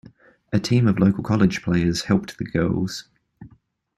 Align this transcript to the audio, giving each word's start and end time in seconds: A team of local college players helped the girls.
A 0.51 0.59
team 0.59 0.87
of 0.87 0.97
local 0.97 1.23
college 1.23 1.61
players 1.61 2.05
helped 2.05 2.35
the 2.39 2.43
girls. 2.43 3.07